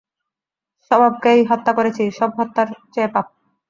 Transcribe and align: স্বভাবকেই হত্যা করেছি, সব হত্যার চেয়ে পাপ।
স্বভাবকেই 0.91 1.39
হত্যা 1.49 1.71
করেছি, 1.77 2.03
সব 2.19 2.29
হত্যার 2.37 2.67
চেয়ে 2.93 3.09
পাপ। 3.13 3.25